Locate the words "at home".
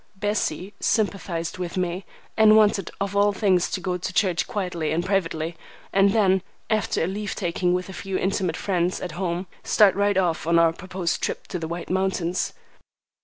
8.99-9.45